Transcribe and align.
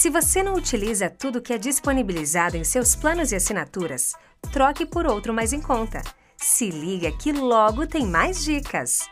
Se 0.00 0.10
você 0.10 0.44
não 0.44 0.54
utiliza 0.54 1.10
tudo 1.10 1.42
que 1.42 1.52
é 1.52 1.58
disponibilizado 1.58 2.56
em 2.56 2.62
seus 2.62 2.94
planos 2.94 3.32
e 3.32 3.34
assinaturas, 3.34 4.14
troque 4.52 4.86
por 4.86 5.04
outro 5.04 5.34
mais 5.34 5.52
em 5.52 5.60
conta. 5.60 6.02
Se 6.36 6.70
liga 6.70 7.10
que 7.10 7.32
logo 7.32 7.84
tem 7.84 8.06
mais 8.06 8.44
dicas! 8.44 9.10